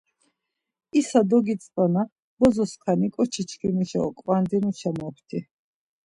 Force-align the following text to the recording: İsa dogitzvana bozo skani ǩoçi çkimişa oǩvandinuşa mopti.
İsa 0.99 1.21
dogitzvana 1.29 2.03
bozo 2.37 2.65
skani 2.71 3.07
ǩoçi 3.15 3.41
çkimişa 3.49 3.99
oǩvandinuşa 4.07 4.91
mopti. 4.97 5.39